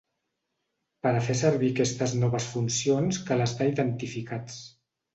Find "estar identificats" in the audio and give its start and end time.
3.49-4.61